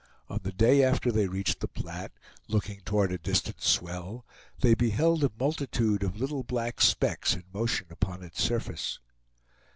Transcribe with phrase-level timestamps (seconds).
[0.29, 2.13] On the day after they reached the Platte,
[2.47, 4.25] looking toward a distant swell,
[4.61, 8.97] they beheld a multitude of little black specks in motion upon its surface.